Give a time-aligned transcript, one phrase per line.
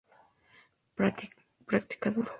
[0.95, 2.29] Practica duro.